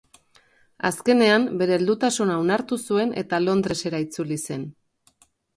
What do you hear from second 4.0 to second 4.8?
itzuli zen.